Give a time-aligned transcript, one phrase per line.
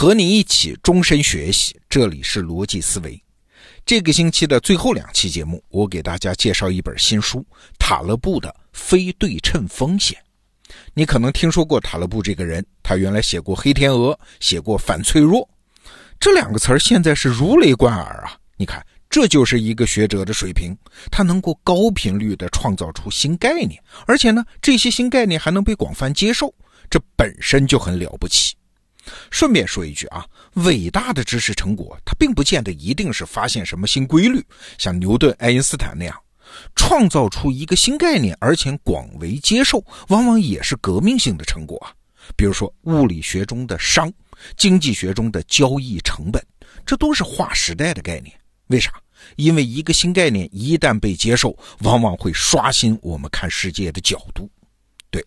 [0.00, 3.20] 和你一起终身学习，这里是逻辑思维。
[3.84, 7.44] 这个星期的最后两期节目，我给大家介绍一本新书——
[7.80, 10.16] 塔勒布的《非对称风险》。
[10.94, 15.40] 你可能听说过塔勒布这个人，他原来写过《黑天鹅》，写过《反脆弱》，
[16.20, 18.38] 这两个词儿现在是如雷贯耳啊！
[18.56, 20.78] 你看，这就是一个学者的水平，
[21.10, 26.54] 他能够高频率地创造出新概念，而且呢，这些新概念还能被广泛接受，
[26.88, 28.54] 这本身就很了不起。
[29.30, 34.44] 顺便说一句啊，伟大的知识成果，它并不见得一定是发现什么新规律，
[34.78, 36.16] 像牛顿、爱因斯坦那样，
[36.74, 41.92] 创造出一个新概念，而且广为接受，往往也是革命性的成果啊。
[42.36, 44.12] 比如说物理学中的熵，
[44.56, 46.44] 经济学中的交易成本，
[46.84, 48.34] 这都是划时代的概念。
[48.66, 48.92] 为啥？
[49.36, 54.48] 因为一个新概念一旦被接受，往往会刷新我们看世界的角度。
[55.10, 55.24] 对，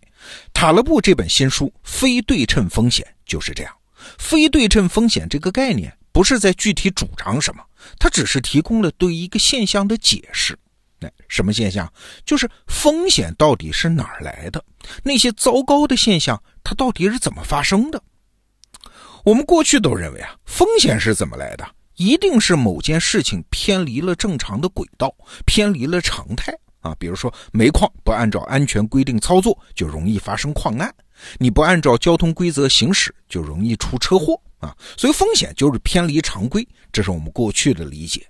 [0.53, 3.73] 塔勒布这本新书《非对称风险》就是这样。
[4.17, 7.63] 非对称风险这个概念不是在具体主张什么，
[7.97, 10.57] 它只是提供了对一个现象的解释。
[10.99, 11.91] 那什么现象？
[12.25, 14.61] 就是风险到底是哪儿来的？
[15.01, 18.03] 那些糟糕的现象它到底是怎么发生的？
[19.23, 21.65] 我们过去都认为啊，风险是怎么来的？
[21.95, 26.51] 一定是某件事情偏离了正常的轨道，偏离了常态。
[26.81, 30.89] 啊，比如说煤矿不按照安全规定操作，就容易发生矿难；
[31.37, 34.75] 你不按照交通规则行驶，就容易出车祸啊。
[34.97, 38.25] 所以风险就是偏离常规，这是我们过去的理解。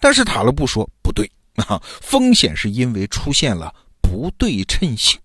[0.00, 5.18] 但是塔勒布说不对啊，风险是因为出现了不对称性。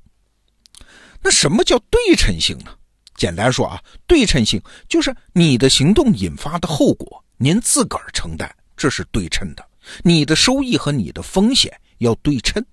[1.21, 2.71] 那什么叫对称性呢？
[3.15, 9.65] 简单说啊，对称性就是你的行动引发的后果，您自个儿承担，这是对称的。
[10.01, 11.71] 你的收益和你的风险。
[11.99, 12.63] 要对称，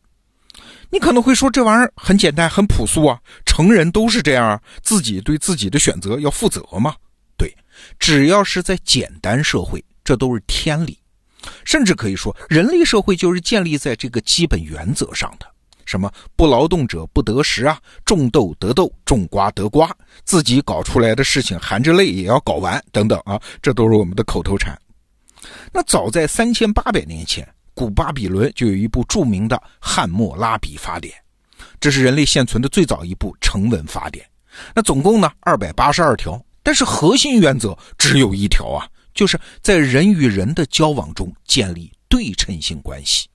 [0.91, 6.95] 你可能会说这玩意儿很简单、很朴素啊，成人都是这样啊，自己对自己的选择要负责嘛。
[7.37, 7.55] 对，
[7.99, 10.99] 只要是在简单社会，这都是天理，
[11.65, 15.47] 甚至可以说，人类社会就是建立在这个基本原则上的。
[15.85, 24.77] 什么不劳动者不得食啊，种豆得豆，种瓜得瓜，自己搞出来的事情含着泪也要搞完，等等啊，这都是我们的口头禅。
[25.73, 27.47] 那早在三千八百年前。
[27.77, 31.13] 古巴比伦就有一部著名的《汉谟拉比法典》，
[31.79, 34.25] 这是人类现存的最早一部成文法典。
[34.75, 43.29] 那总共呢二百八十二条，但是核心原则只有一条啊，就是在人与人的交往中建立对称性关系。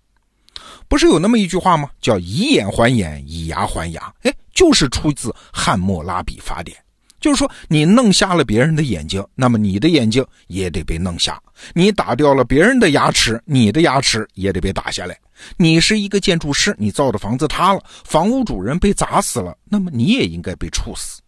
[0.87, 1.91] 不是有那么一句话吗？
[2.01, 4.11] 叫以眼还眼，以牙还牙。
[4.23, 6.75] 哎，就是出自《汉谟拉比法典》。
[7.21, 11.33] 就是说，你弄瞎了别人的眼睛，那么你的眼睛也得被弄瞎；
[11.73, 15.15] 你打掉了别人的牙齿，你的牙齿也得被打下来。
[15.55, 21.21] 你是一个建筑师，你造的房子塌了，房屋主人被砸死了，那么你也应该被处死。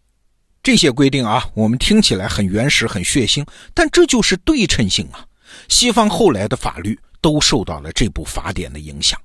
[0.64, 5.24] 这些规定啊，我们听起来很原始、很血腥，但这就是对称性啊。
[5.70, 9.20] 西方后来的法律都受到了这部法典的影响。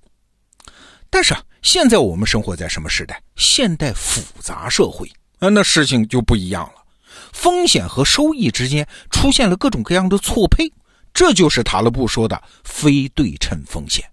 [1.08, 3.18] 但是啊，现在我们生活在什么时代？
[3.36, 5.10] 现代复杂社会。
[5.38, 6.84] 啊，那事情就不一样了，
[7.32, 10.70] 风险和收益之间出现了各种各样的错配，
[11.14, 14.04] 这就是塔勒布说的非对称风险。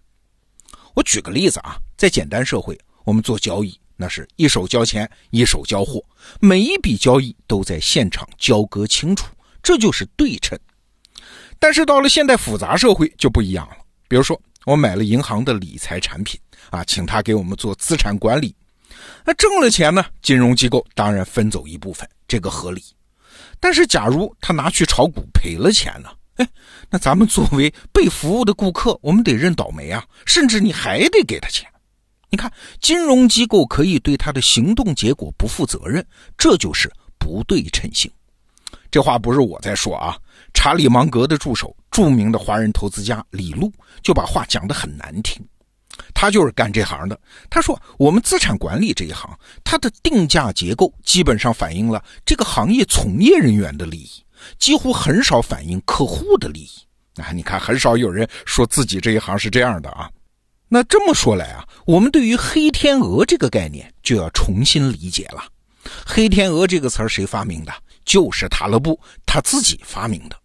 [0.93, 6.01] 我举个例子啊，在简单社会，我们做交易，那是一手交钱，一手交货，
[6.39, 9.25] 每一笔交易都在现场交割清楚，
[9.63, 10.57] 这就是对称。
[11.57, 18.55] 但是到了现代复杂社会就不一样了，比如说我买了银行的理财产品啊，请他给我们做资产管理。
[19.25, 20.05] 那挣了钱呢？
[20.21, 22.83] 金融机构当然分走一部分，这个合理。
[23.59, 26.09] 但是，假如他拿去炒股赔了钱呢？
[26.35, 26.47] 哎，
[26.89, 30.05] 那咱们作为被服务的顾客，我们得认倒霉啊！
[30.25, 31.65] 甚至你还得给他钱。
[32.29, 32.51] 你看，
[32.81, 36.05] 金融机构可以对他的行动结果不负责任，
[36.37, 38.11] 这就是不对称性。
[38.91, 40.17] 这话不是我在说啊，
[40.53, 43.71] 查理芒格的助手，著名的华人投资家李路
[44.03, 45.41] 就把话讲得很难听。
[46.13, 47.19] 他就是干这行的。
[47.49, 49.29] 他说：“我们资产管理这一行，
[49.63, 54.23] 它的定价结构基本上反映了这个行业从业人员的利益，
[54.57, 57.21] 几乎很少反映客户的利益。
[57.21, 60.09] 啊，你看，很少有人说自己这一行是这样的啊。
[60.67, 65.43] 那这么说来啊，我们对于黑天鹅这个概念就要重新理解了。
[66.05, 67.73] 黑天鹅这个词儿谁发明的？
[68.03, 70.37] 就是塔勒布他自己发明的。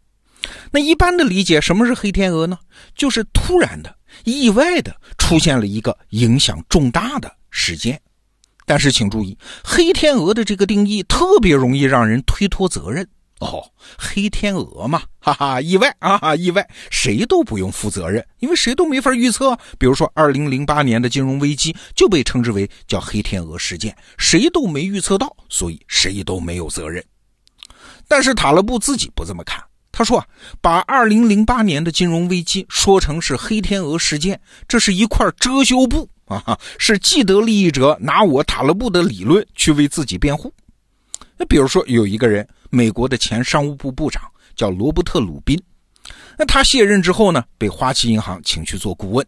[0.71, 2.59] 那一般的理解，什么是黑天鹅呢？
[2.95, 7.99] 就是突然的。”意外的出现了一个影响重大的事件，
[8.67, 13.09] 但是请注意，黑天鹅的这个定义特别容易让人推脱责任
[13.39, 13.65] 哦。
[13.97, 19.57] 黑天鹅嘛，哈哈，意外啊，意外，谁都不用负责任，因为谁都没法预测。
[19.79, 27.03] 比如说，二零零八年的金融危机就被称之为叫黑天鹅事件，谁都没预测到，所以谁都没有责任。
[28.09, 29.63] 但是塔勒布自己不这么看，
[29.93, 30.27] 他说啊，
[30.61, 40.53] 把2008年的金融危机说成是黑天鹅事件，这是一块遮羞布啊，是既得利益者拿我塔勒布的理论去为自己辩护。
[41.37, 44.23] 那比如说有一个人，美国的前商务部部长
[44.55, 45.61] 叫罗伯特·鲁宾，
[46.39, 49.27] 那他卸任之后呢，被花旗银行请去做顾问。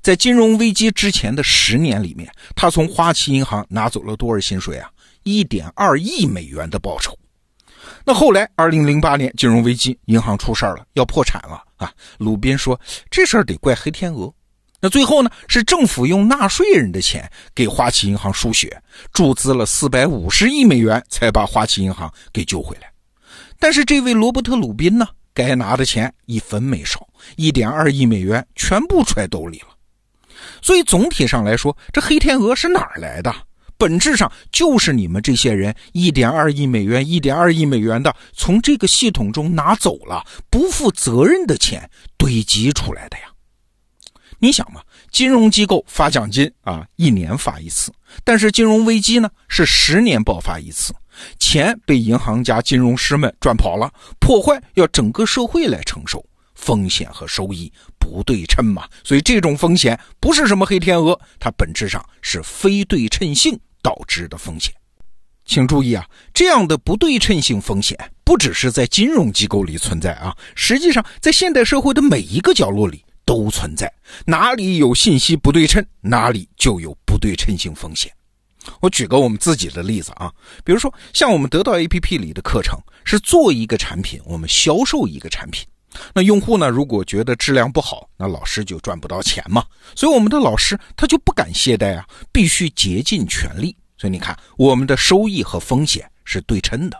[0.00, 4.88] 在金融危机之前的十年里面，他从花旗银行拿走了多少薪水啊？
[5.24, 7.18] 一点二亿美元的报酬。
[8.08, 11.92] 那后来，二零零八年金融危机，银行出事了，要破产了啊！
[12.18, 12.80] 鲁宾说
[13.10, 14.32] 这事儿得怪黑天鹅。
[14.80, 18.80] 那最后呢，是政府用纳税人的钱给花旗银行输血，
[19.12, 22.88] 注资了四百五十亿美元，才把花旗银行给救回来。
[23.58, 29.74] 但是这位罗伯特·鲁宾呢，该拿的钱一分没少，一点二亿美元全部揣兜里了。
[30.62, 33.34] 所以总体上来说，这黑天鹅是哪儿来的？
[33.78, 43.24] 本质上就是你们这些人一点二亿美元、一点二亿美元的从这个系统中拿走了，不负责任的钱堆积出来的呀。
[44.38, 47.90] 你想嘛，金融机构发奖金啊，一年发一次；
[48.22, 50.94] 但是金融危机呢，是十年爆发一次，
[51.38, 53.90] 钱被银行家、金融师们赚跑了，
[54.20, 56.22] 破坏要整个社会来承受，
[56.56, 58.88] 风险和收益不对称嘛。
[59.04, 64.74] 所以这种风险不是什么黑天鹅，它本质上是非对称性导致的风险。
[65.44, 66.04] 请注意啊，
[66.34, 73.04] 这样的不对称性风险不只是在金融机构里存在啊，实际上在现代社会的每一个角落里。
[73.26, 73.92] 都存在，
[74.24, 78.08] 哪里有信息不对称，哪里就有不对称性风险。
[78.78, 80.32] 我举个我们自己的例子啊，
[80.64, 85.66] 比如说像我们得到 APP 里的课程是做一个产品，我们销售一个产品，
[86.14, 89.64] 那用户呢如果觉得质量不好，那老师就赚不到钱嘛。
[89.94, 93.76] 所以我们的老师他就不敢懈怠啊，必须竭尽全力。
[93.98, 96.98] 所以你看，我们的收益和风险是对称的。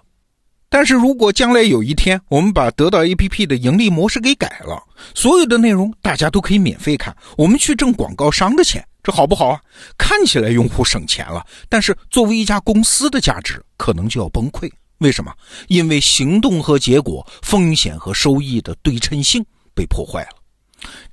[0.69, 4.83] 但是如果将来有一天，我们把得到 APP 的盈利模式给改了，
[5.15, 9.61] 所有的内容大家都可以免费看，我们去挣广告商的钱，这好不好啊？
[9.97, 14.71] 看起来用户省钱了，但是作为一家公司的价值可能就要崩溃。
[14.99, 15.33] 为什么？
[15.69, 19.45] 因为行动和结果、风险和收益的对称性
[19.75, 20.31] 被破坏了。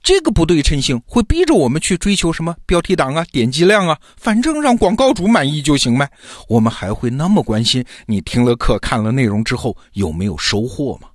[0.04, 6.10] 这个不对称性会逼着我们去追求什么标题党啊、点击量啊，反正让广告主满意就行呗。
[6.48, 11.08] 我们还会那么关心你听了课、看了内容之后有没有收获吗？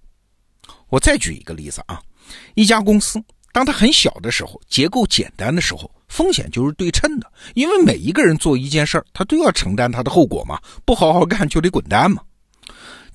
[0.88, 2.00] 我再举一个例子啊，
[2.54, 3.22] 一家公司
[3.52, 12.22] 当它很小的时候，结构简单的时候，风险就是对称的，因为每一个人做一件事儿，他都要承担他的后果嘛，不好好干就得滚蛋嘛。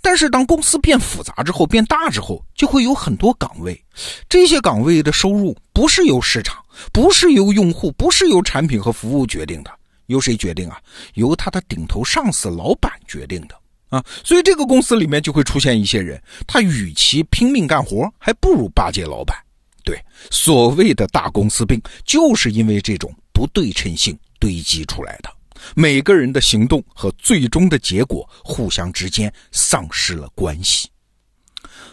[0.01, 3.81] 但是当公司变复杂之后，变大之后，就会有很多岗位，
[4.27, 6.61] 这些岗位的收入不是由市场，
[6.91, 9.71] 不是由用户，不是由产品和服务决定的，
[10.07, 10.77] 由谁决定啊？
[11.13, 13.55] 由他的顶头上司老板决定的
[13.87, 14.03] 啊！
[14.25, 19.37] 所以这个公司里面就会出现一些人，他与其拼命干活，还不如巴结老板。
[19.85, 19.97] 对，
[20.29, 25.29] 所谓的大公司病，就是因为这种不对称性堆积出来的。
[25.75, 30.89] 每个人的行动和最终的结果互相之间丧失了关系。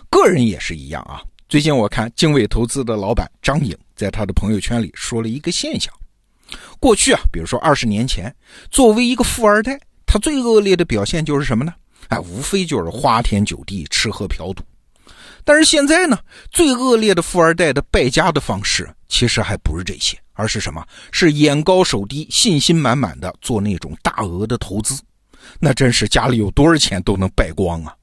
[0.08, 1.22] 个人也是一样啊。
[1.48, 5.92] 最近我看经纬投资的老板张颖在他的朋友圈里说了一个现象：
[6.78, 8.34] 过去啊，比如说二十年前，
[8.70, 11.74] 作为一个富二代，他最恶劣的表现就是什么呢？
[12.08, 14.62] 哎，无非就是花天酒地、吃喝嫖赌。
[15.44, 16.18] 但是现在呢，
[16.50, 20.18] 最恶劣的富二代的败家的方式，其实还不是这些。
[20.32, 20.82] 而是什么？
[21.12, 24.98] 是眼高手低、信心满满的做那种大额的投资，
[25.58, 27.94] 那真是家里有多少钱都能败光啊！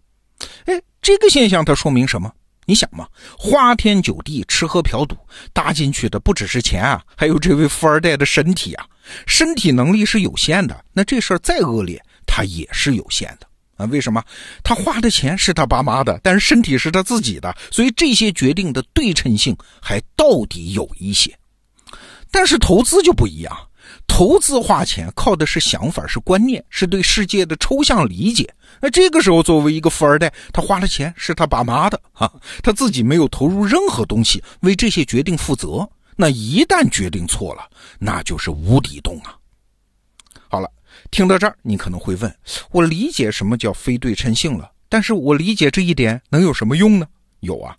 [0.66, 2.32] 哎，这个现象它说明什么？
[2.68, 3.08] 你想嘛，
[3.40, 5.18] 花天酒地、吃喝嫖赌，
[5.52, 8.86] 搭进去的不只是钱啊，还有这位富二代的身体啊。
[9.26, 13.47] 身体能力是有限的，那这事儿再恶劣，他也是有限的
[13.78, 13.86] 啊。
[13.86, 14.22] 为什么？
[14.64, 21.34] 他花的钱是他爸妈的，但是身体是他自己的，所以这些决定的对称性还到底有一些。
[22.30, 23.58] 但是投资就不一样，
[24.06, 28.54] 投资花钱靠的是想法，是观念，是对世界的抽象理解。
[28.82, 32.30] 那这个时候，作为一个富二代，他花的钱是他爸妈的啊，
[32.62, 35.88] 他自己没有投入任何东西为这些决定负责。
[36.18, 37.70] 那一旦决定错了，
[38.00, 39.37] 那就是无底洞啊。
[41.12, 42.34] 听到这儿，你可能会问：
[42.72, 47.08] 我理解什么叫非对称性了，但是我理解这一点能有什么用呢？
[47.42, 47.76] 有啊。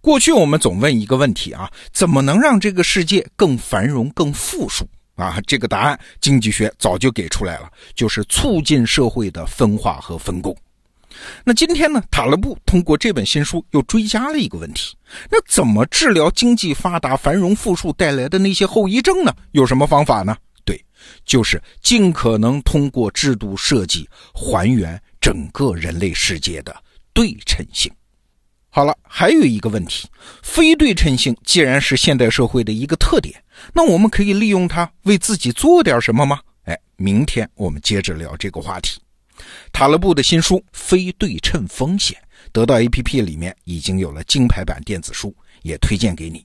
[0.00, 5.38] 过去我们总问一个问题啊，怎么能让这个世界更繁荣、更富庶啊？
[5.46, 10.56] 这个答案经济学早就给出来了，就是促进社会的分化和分工。
[11.44, 14.96] 那今天呢，塔勒布通过这本新书又追加了一个问题：
[15.28, 19.34] 那怎么治疗经济发达、繁荣富庶带来的那些后遗症呢？
[19.50, 20.36] 有什么方法呢？
[21.24, 26.74] 就是尽可能通过制度设计还原整个人类世界的
[27.12, 27.90] 对称性。
[28.68, 30.08] 好了，还有一个问题，
[30.42, 33.42] 非对称性既然是现代社会的一个特点，
[33.74, 36.40] 那我们可以利用它为自己做点什么吗？
[36.64, 39.00] 哎，明天我们接着聊这个话题。
[39.72, 42.16] 塔勒布的新书《非对称风险》
[42.52, 46.44] 得到 APP 里面已经有了金牌版电子书，也推荐给你。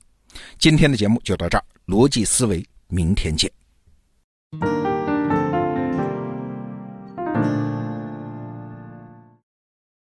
[0.57, 3.51] 今天的节目就到这儿，逻辑思维，明天见。
[4.51, 4.94] thank you.